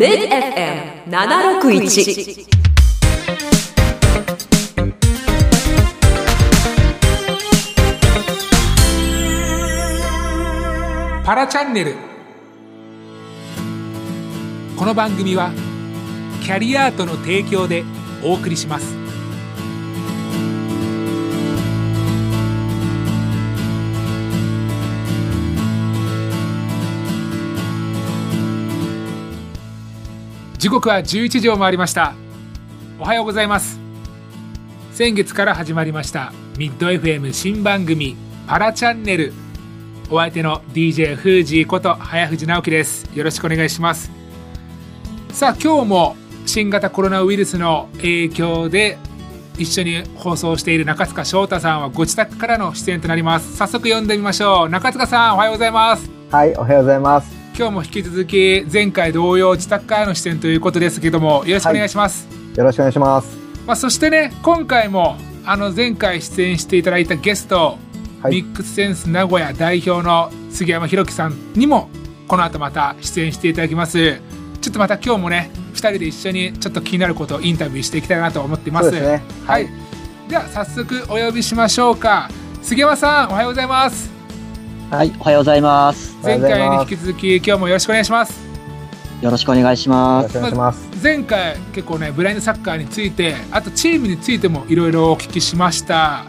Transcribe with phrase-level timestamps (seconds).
[0.00, 2.48] MidFM761
[11.22, 11.96] パラチャンネル。
[14.78, 15.52] この番組は
[16.42, 17.84] キャリアートの提供で
[18.24, 19.09] お送りします。
[30.60, 32.12] 時刻は11時を回りました。
[32.98, 33.80] おはようございます。
[34.92, 38.14] 先月から始まりましたミッド FM 新番組
[38.46, 39.32] パラチャンネル。
[40.10, 43.08] お相手の DJ フージーこと早藤直樹です。
[43.14, 44.10] よろしくお願いします。
[45.32, 48.98] さあ今日も新型コロナウイルスの影響で
[49.56, 53.56] 一緒に放送している中塚翔太さんはご自宅からの出演となります。
[53.56, 54.68] 早速読んでみましょう。
[54.68, 56.10] 中塚さんおはようございます。
[56.30, 57.39] はい、おはようございます。
[57.60, 63.36] 今日も引き続き前回同様自宅からの出演ということですけどもよろしくお願いします、よろしくお願いします。
[63.66, 67.76] まあ、そしてね今回もあの前回出演していただいたゲスト、
[68.22, 68.36] はい。
[68.36, 71.90] ミックスセンス名古屋代表の杉山弘樹さんにも
[72.28, 74.22] この後また出演していただきます。
[74.62, 78.88] ちょっとまた今日もね2人で一緒にちょっと気になることをインタビューしていきたいなと思っています。
[78.88, 79.22] そうですね。
[79.44, 79.68] は、はいい。
[80.30, 82.30] では早速お呼びしましょうか。
[82.62, 84.19] 杉山さんおはようございます
[84.90, 86.16] はい、おはようございます。
[86.20, 88.40] 前回に引き続き今日もよろしくお願いします
[89.22, 90.24] よろしくお願いしよます。
[90.24, 90.88] ろしくお願いします。
[91.00, 96.24] 前回結構ねブラインドサッカーについてあとチームについてもいろいろお聞きしました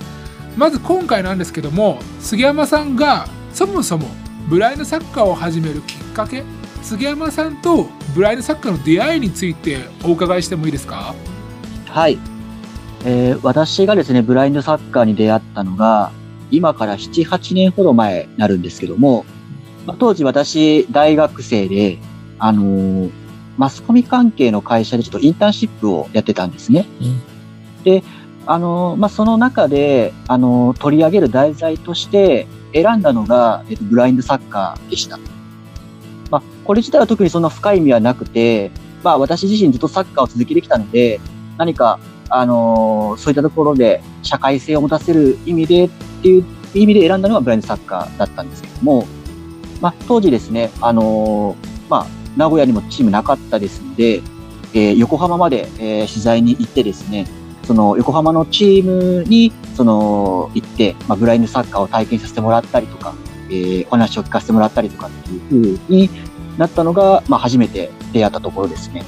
[0.58, 4.06] まず今回なんですけども杉山さんがそもそも
[4.48, 6.44] ブラインドサッカーを始めるきっかけ
[6.84, 11.16] 杉山さんとブラインドサッカーの出会いについてお伺いしてもいいですか？
[11.88, 12.20] はい。
[13.06, 16.12] えー私がですね、ブラインドサッカーに出会ったのが、
[16.52, 19.26] 今から7、8年ほど前になるんですけども、
[19.86, 21.98] まあ当時私、大学生で、
[22.40, 23.12] あのー
[23.58, 26.88] マスコミ関係の会社でちょっとインターンシップをやってたんですね。
[27.84, 28.02] で、
[28.48, 35.20] あのーまあ、その中で、あのー取り上げる題材として選んだのが、えっと、ブラインドサッカーでした。
[36.32, 38.72] まあ、これ自体は特にそんな深い意味はなくて、
[39.04, 41.20] まあ、私自身ずっとサッカーを続けてきたので、
[41.58, 45.90] 何か、あのーそういったところで社会性を持たせる意味で
[46.21, 46.45] っていう
[46.76, 49.08] 意味で選んだのがブラインドサッカーだったんですけども、
[49.82, 51.55] まあ、当時ですね、あの
[51.89, 54.21] まあ、名古屋にもチームなかったですので、
[54.73, 57.26] えー横浜まで、えー取材に行ってですね、
[57.65, 63.14] その横浜のチームに、その、行って、まあ、ブラインドサッカーを体験させてもらったりとか、
[63.49, 66.10] えーお話を聞かせてもらったりとかっていう風に
[66.58, 69.04] なったのが、まあ、初めて出会ったところですね。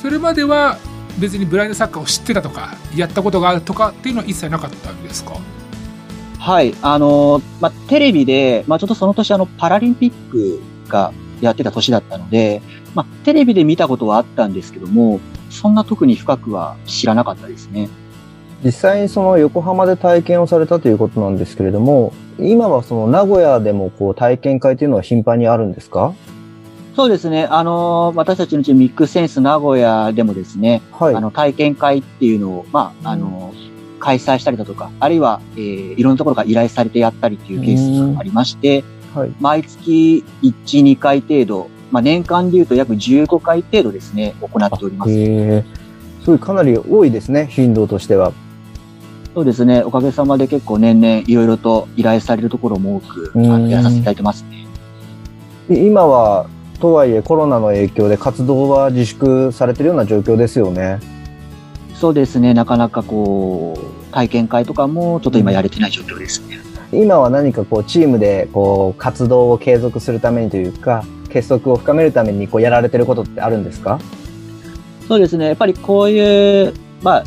[0.00, 0.78] それまでは
[1.18, 5.36] 別にブラインドサッカーを知ってたとかやったことがあるとかっていうのは一切なかったんですか？
[6.40, 6.74] はい。
[6.80, 11.12] あの、まあ、テレビで、まあ、ちょっとその年あの、パラリンピックが
[11.42, 12.62] やってた年だったので、
[12.94, 15.20] まあ、テレビで見たことはあったんですけども、
[15.50, 17.90] そんな特に深くは知らなかったですね。
[18.64, 26.14] 実際にその横浜で体験をされたということなんですけれども、今はその名古屋でもこう体験会というのは頻繁にあるんですか？
[26.96, 27.44] そうですね。
[27.44, 31.14] あの、私たちのチームミックスセンス名古屋でもですね、はい。
[31.14, 33.49] あの、体験会っていうのを、まあ、あの、
[34.00, 38.82] 開催したりだとか、あるいは、えーいろんなところから依頼されてやったりっていうケースがありまして、
[39.14, 39.32] はい。
[39.40, 45.12] 毎月1、2回程度、まあ、年間で言うと約15回程度ですね、行っております。
[45.12, 45.64] へえ。
[46.22, 48.32] すごいかなり多いですね、頻度としては。
[49.34, 54.66] そうですね、おかげさまで結構年々いろいろと依頼されるところも多く、あうんのやらさせていただいてますね。
[55.68, 56.46] で今は、
[56.80, 60.98] とはいえコロナの影響で活動は自粛されてるような状況ですよね。
[62.00, 66.58] そうですね、なかなかこう、体験会とかもちょっと今やれてない状況ですね。
[66.92, 74.00] 今は何かこうチームでこう活動を継続するためにというか、結束を深めるためにこうやられてることってあるんですか？
[75.06, 76.72] そうですね、やっぱりこういう、
[77.02, 77.24] まあ、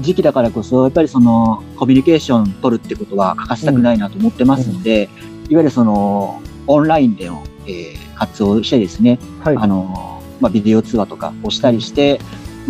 [0.00, 5.08] 時期だからこそ、やっぱりその、コミュニケーション取るってことは欠かしたくないなと思ってますので、
[5.48, 9.56] いわゆるその、オンラインでの、えー活動をしてですね、はい。
[9.56, 12.20] あの、まあ、ビデオ通話とかをしたりして、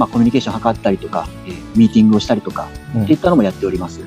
[0.00, 4.00] まあ、コミュニケーションを図ったりとか、えーミーティングをしたりとか、うんっていったのもやっております。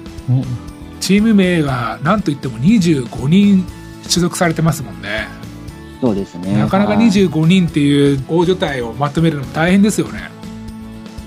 [1.00, 3.64] チーム名が何といっても25人
[4.08, 5.28] 所属されてますもんね
[6.02, 6.58] そうですね。
[6.58, 10.32] なかなかはい25人っていう大所帯をまとめるのも大変ですよね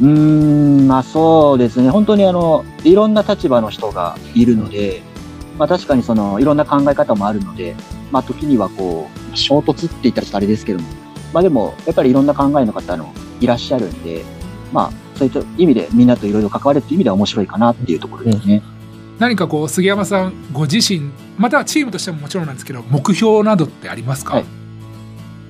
[0.01, 1.91] うーん、まあそうですね。
[1.91, 5.03] 本当にあの、いろんな立場の人がいるので、
[5.59, 7.77] まあ確かにその、いろんな考え方もあるので、
[8.11, 10.89] まあ時にはこう、衝突って言ったらちょっとあれですけども、
[11.33, 14.25] まあでも、やっぱりいろんな考えの方のいらっしゃるんで、
[14.73, 18.63] まあそういった意味でみんなといろいろ関わるっていう意味では面白いかなっていうところですね。
[19.19, 24.45] 何かこう杉山さんご自身またはチームとしてももちろんなんですけど目標などってありますか、はい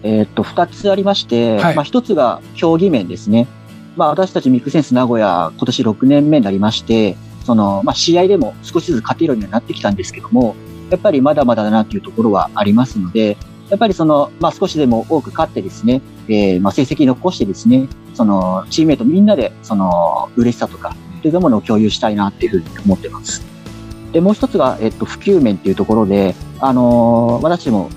[0.06, 3.48] えっ、と、二つありまして、はいまあ一つが競技面ですね。
[3.96, 10.54] まあ私たちミックセンス名古屋今年6年目になりまして、その、まあ試合でも少しずつ勝てるようにはなってきたんですけども、
[10.90, 13.36] やっぱりまだまだだなというところはありますので、
[13.68, 23.44] やっぱりその、まあ少しでも多く勝ってですね、えー、まあ成績残してですね、その、チームメイトみんなで、その、嬉しさとか、というものを共有したいなっていうふうに思ってます。
[24.12, 27.90] で、もう一つが、えっと、普及面っていうところで、あのー私も、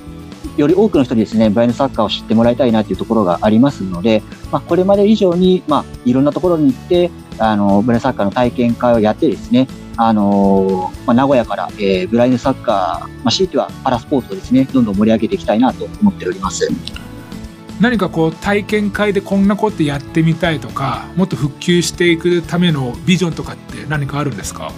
[0.58, 4.22] より多くの人にですね、ブラインドサッカーを知ってもらいたいなっていうところがありますので、
[4.52, 16.68] まあ、これまで以上に、まあ、いろんなところに行って、あの、ブラインドサッカーの体験会をやってですね、あのーまあ、名古屋から、えーブラインドサッカー、まあ、強いてはパラスポーツをですね、どんどん盛り上げていきたいなと思っております。
[17.80, 24.72] 何かこう体験会でこんなことやってみたいとかもっと復旧していくためのビジョンとかって何かあるんですか？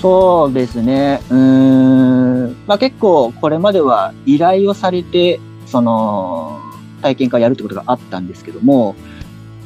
[0.00, 1.20] そうですね。
[1.30, 2.56] うん。
[2.66, 6.60] まあ結構これまでは依頼をされて、その、
[7.02, 8.94] 体験会やるってことがあったんですけども、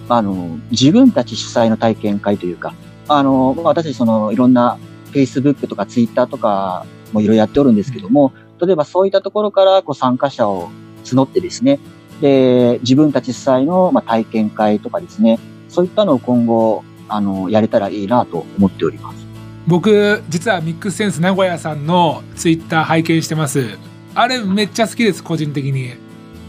[0.08, 2.74] あの、自分たち主催の体験会というか、
[3.08, 4.78] あの、まあ私そのいろんな
[5.12, 8.32] Facebook とか Twitter とかもいろいろやっておるんですけども、
[8.64, 10.70] 例えばそういったところからこう参加者を
[11.04, 11.80] 募ってですね、
[12.20, 15.38] で、自分たち主催のまあ体験会とかですね、
[15.68, 19.20] そういったのを今後、あの、やれたらいいなと思っております。
[19.66, 23.78] 僕実はミックスセンス名古屋さんのツイッター拝見してます
[24.14, 25.92] あれめっちゃ好きです個人的に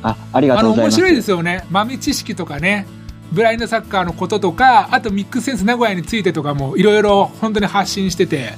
[0.02, 0.98] あ、ありがあとうございます。
[0.98, 2.88] の面白いですよね豆知識とかね
[3.32, 8.54] ブラインドサッカーのこととかあとミックスセンス名古屋についてとかもいろいろ本当に発信してて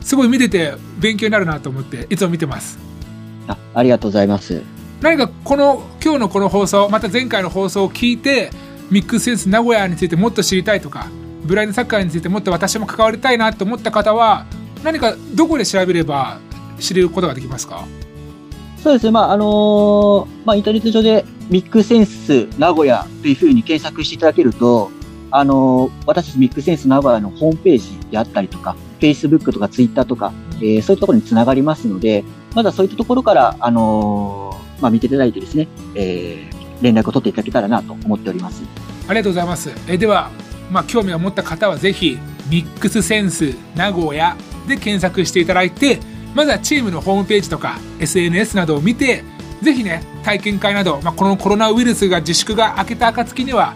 [0.00, 2.78] すごい見てて勉強になるなと思っていつも見てます
[3.48, 4.73] あありがとうございます。
[5.04, 8.48] 何かこの今日のこの放送また前回の放送を聞いて
[8.90, 11.10] ミックスセンス名古屋についてもっと知りたいとか
[11.44, 14.46] ブラインドサッカーについてもっと私も関わりたいなと思った方は
[14.82, 16.38] 何かどこで調べれば
[16.80, 17.84] 知ることができますか？
[18.82, 19.12] そうですね。
[19.12, 24.90] まあ、あのーまあ、インターネット上でミックセンス名古屋というふうに検索していただけると、
[25.30, 32.24] あのー私たちミックセンス名古屋のホームページであったりとか、Facebook とか Twitter とか、えーそういうところにつながりますので、
[32.54, 34.53] まだそういったところから、あの
[34.84, 38.62] まあ、見ていただいてですね、えー連絡を取っていただけたらなと思っております。
[39.08, 39.70] ありがとうございます。
[39.88, 40.30] えでは、
[40.70, 44.36] まあ、興味を持った方はぜひミックスセンス名古屋
[44.66, 45.98] で検索していただいて
[46.34, 49.24] まずはチームのホームページとか SNS などを見て
[49.62, 53.74] ぜひね体験会など、まあ、このコロナウイルスが自粛が明けた暁には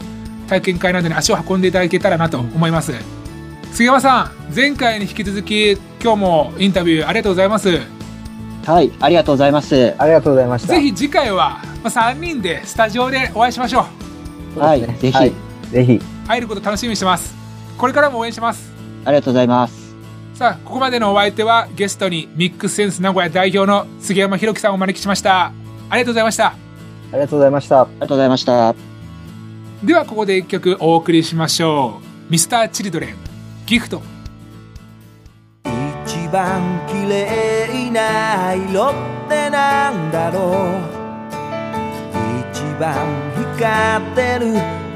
[0.48, 2.92] 体験会などに足を運んでいただけたらなと思います。
[3.72, 5.72] 杉山さん前回に引き続き
[6.02, 7.97] 今日もインタビューありがとうございます。
[8.68, 9.94] はい、ありがとうございます。
[9.96, 10.74] ありがとうございました。
[10.74, 13.86] ぜひ次回は、まあ、3人でスタジオでお会いしましょ
[14.56, 15.32] うはい、ぜひ、ね
[15.70, 15.98] ぜひ。
[16.28, 17.34] 会えること楽しみにしてます
[17.78, 18.70] これからも応援します
[19.06, 19.96] ありがとうございます。
[20.34, 25.46] さあここまでのお相手はゲストにミックスセンス名古屋代表の杉山弘樹さんをお招きしました
[25.88, 26.54] ありがとうございましたあ
[27.14, 27.80] りがとうございました。
[27.80, 28.74] ありがとうございました。
[29.82, 33.16] ではここで一曲お送りしましょうミスターチルドレン
[33.64, 34.17] ギフト一
[36.32, 38.94] 番綺麗な色っ
[39.28, 40.98] てなんだろう。
[42.52, 42.94] 一番
[43.34, 44.46] 光ってる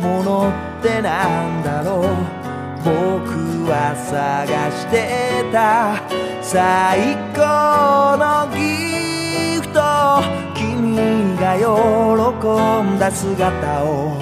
[0.01, 2.05] ものってなんだろう。
[2.85, 6.01] 僕は探してた
[6.43, 10.43] 最高のギフト。
[10.55, 11.63] 君が喜
[12.95, 14.17] んだ姿を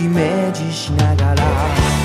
[0.00, 1.95] イメージしながら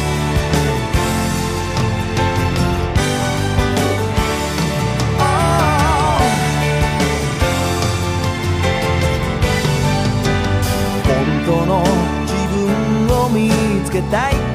[14.12, 14.51] つけ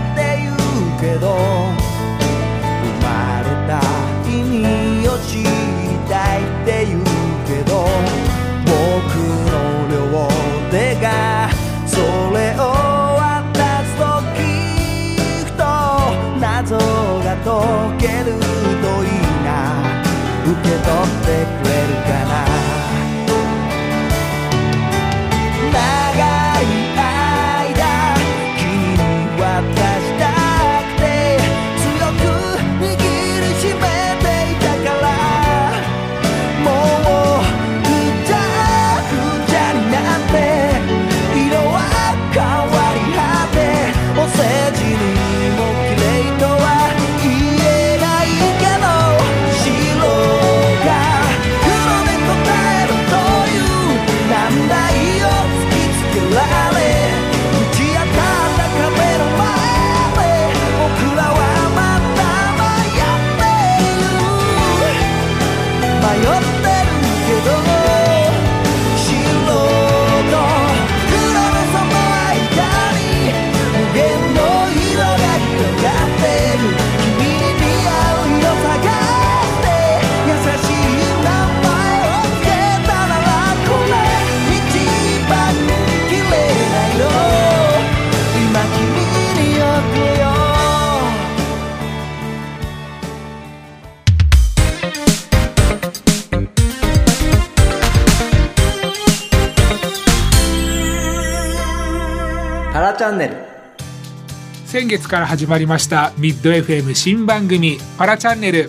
[104.79, 108.69] 先月から始まりましたミッド FM 新番組パラチャンネル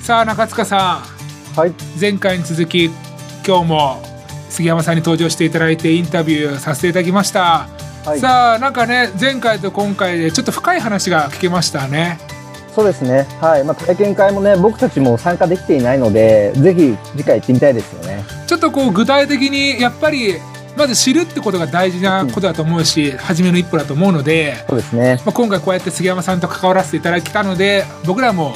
[0.00, 1.02] さあ中塚さ
[1.56, 1.70] はい。
[1.70, 2.84] ん前回に続き
[3.44, 4.02] 今日も
[4.50, 7.66] 杉山さんに登場していただいてインタビューさせていただきました、
[8.04, 8.20] はい。
[8.20, 12.20] さあなんかね前回と今回でちょっと深い話が聞けましたね
[12.72, 13.26] そうですね。
[13.40, 13.64] はい。
[13.64, 18.22] まあ、体験会もね、僕たちも参加できていないので、ぜひ次回行ってみたいですよね。
[18.46, 20.34] ちょっとこう具体的にやっぱり
[20.76, 25.20] まず知るってことが大事なことだと思うし初めの一歩だと思うので、そうですね。
[25.24, 28.54] まあ、今回こうやって杉山さんと関わらせていただきたので僕らも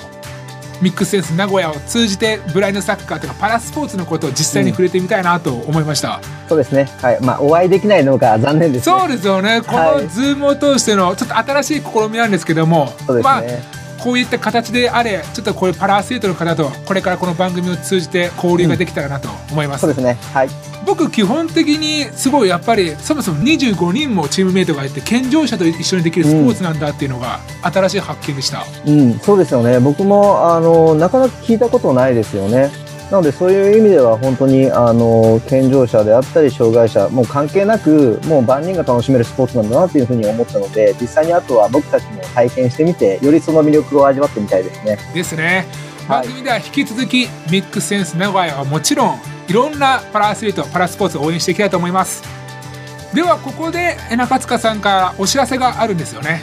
[0.83, 6.85] ミックスセンス名古屋を通じてブラインドサッカーとかパラスポーツのことを実際に触れてみたいなと思いました、そうですね。
[7.03, 7.21] はい。
[7.21, 8.99] まあ、お会いできないのが残念ですね。
[8.99, 13.62] そうですよねこはいのズームを通してのちょっと新しい試みなんですけども、そうですまあね。
[13.99, 20.17] こういった形であれちょっとこういうパラアスリートの方とこれからこの番組を通じて交流ができたらなと思います、そうですね。
[20.33, 20.49] はい。
[20.91, 29.79] 僕基本的にすごいやっぱりそもそも25人もチームメイトがいて健常者と一緒にできるスポーツなんだっていうのが新しい発見でした、うん、そうですよね。
[29.79, 32.73] 僕も、あの、なかなか聞いたことないですよね。
[33.09, 44.99] なので、そういう意味では本当に、あの、健常者であったり、障害者、もう関係なく、もう万人が楽しめるスポーツなんだなっていうふうに思ったので、実際にあとは僕たちも体験してみて、よりその魅力を味わってみたいですね。
[45.15, 45.67] ですね
[46.09, 52.23] はい番組では引き続きミックスセンス名古屋はもちろんいろんなパラアスリートパラスポーツを応援していきたいと思います。
[53.12, 56.40] ではここでえ中塚さんからお知らせがあるんですよね。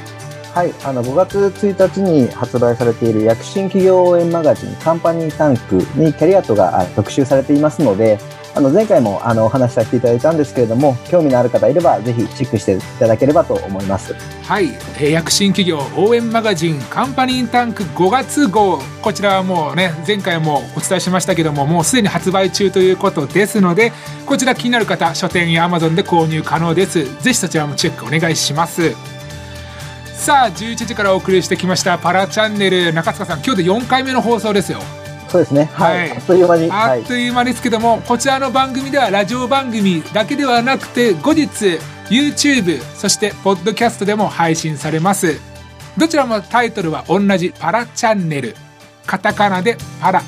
[0.53, 8.19] はい、あの5月1日に発売されている躍進企業応援マガジンカンパニータンクにキャリアとがあ特集されていますので、
[8.55, 14.15] あの前回もあのお話しさせていただいたんですけれども、興味のある方いればぜひチェックしていただければと思います。
[14.43, 14.67] はい、
[14.99, 18.79] えー躍進企業応援マガジンカンパニータンク5月号。
[19.01, 23.93] こちらはもうね前回もお伝えしましたけどももうすでに発売中ということですので
[24.25, 27.05] こちら気になる方書店や Amazon で購入可能です。
[27.21, 28.93] ぜひそちらもチェックお願いします。
[30.13, 32.91] さあ11時からお送りしてきましたパラチャンネル。
[32.91, 34.79] 中塚さん今日で4回目の放送ですよ。
[35.29, 35.69] そうですね。
[35.73, 35.97] はい。
[35.97, 36.69] はいあっという間に。
[36.69, 37.05] はいあっ。
[37.05, 41.79] という間ですけども、こちらの番組ではラジオ番組だけではなくて後日
[42.09, 45.39] YouTube そしてポッドキャストでも配信されます
[45.97, 48.55] どちらもタイトルは同じパラチャンネル
[49.05, 50.21] カタカナでパラ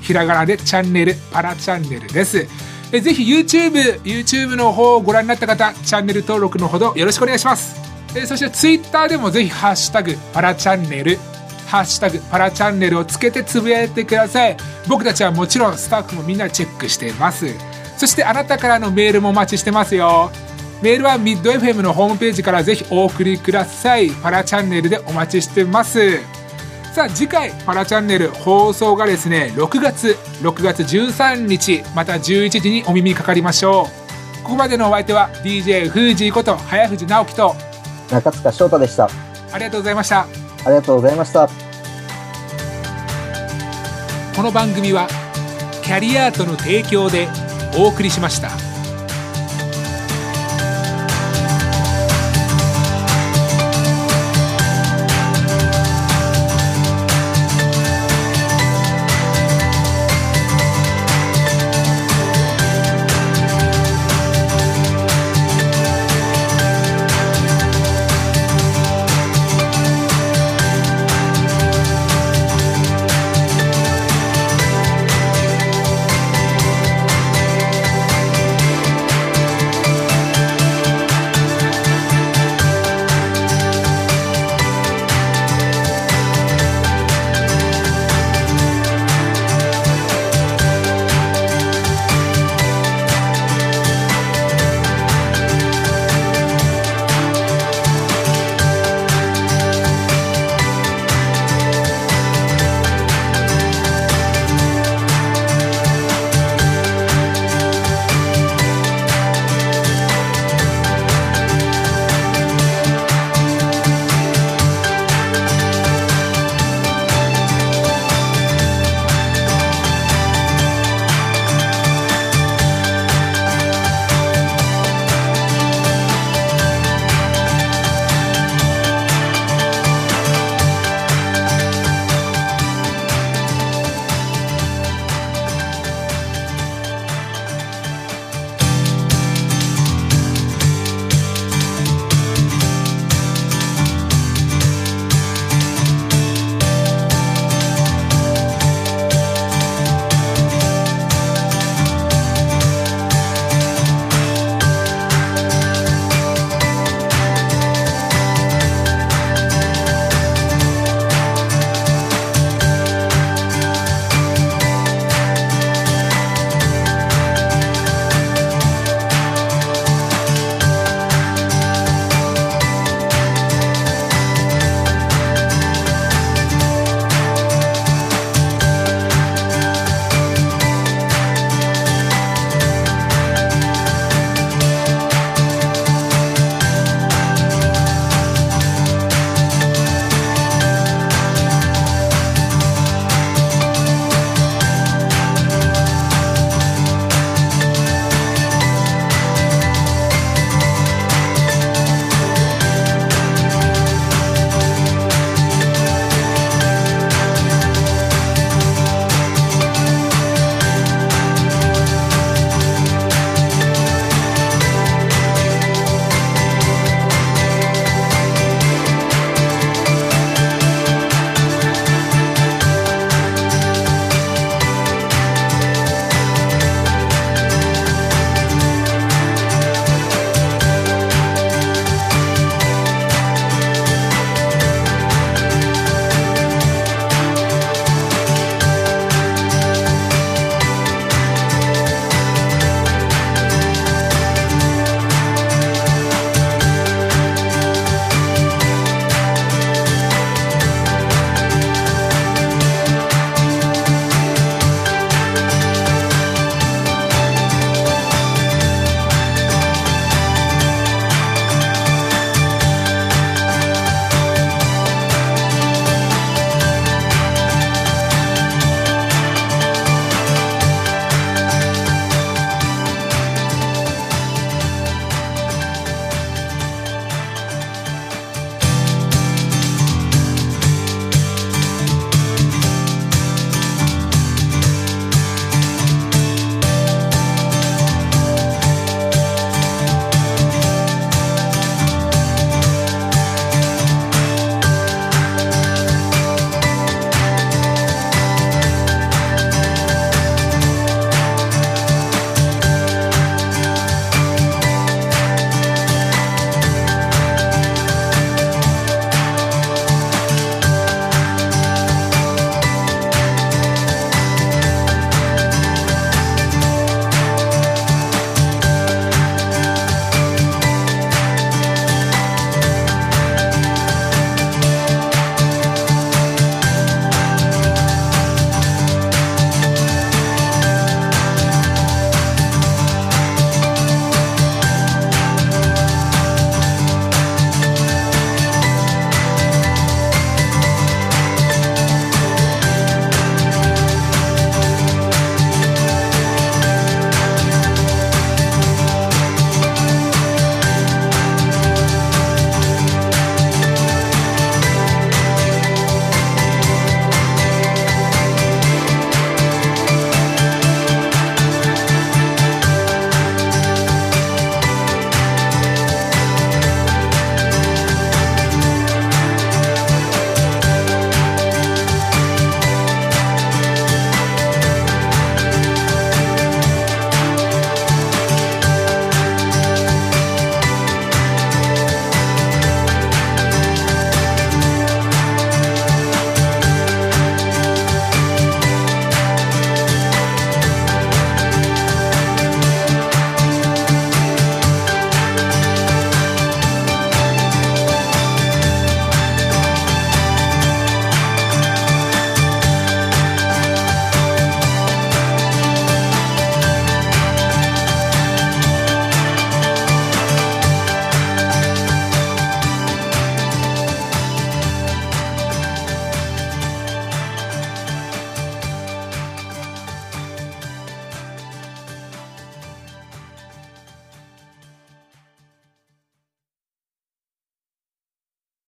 [0.00, 2.46] ひらがなでチャンネルパラチャンネルです
[2.92, 7.76] えぜひ YouTube YouTube の方をご覧になった方チャンネル登録のほどよろしくお願いします
[8.16, 11.18] えそして Twitter でもぜひハッシュタグパラチャンネル
[11.66, 14.56] ハッシュタグパラチャンネルをつけてつぶやいてください。
[14.88, 17.46] 僕たちはもちろんスタッフもみんなチェックしています。
[17.96, 20.30] そしてあなたからのメールもお待ちしてますよ。
[20.82, 24.10] メールはミッド FM のホームページからぜひお送りください。
[24.10, 26.18] パラチャンネルでお待ちしてます。
[26.94, 33.88] さあ次回パラチャンネル放送がですね6月6月13日また11時にお耳にかかりましょ
[34.40, 34.42] う。
[34.42, 37.56] ここまでのお相手は DJ フージーこと早藤直樹と
[38.10, 39.10] 中塚翔太でした。
[39.52, 41.48] ありがとうございましたありがとうございました。
[44.34, 45.06] この番組は
[45.84, 47.28] キャリアートの提供で
[47.78, 48.65] お送りしました。